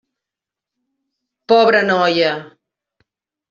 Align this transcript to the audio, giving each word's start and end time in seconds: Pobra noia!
Pobra 1.49 1.83
noia! 1.93 2.33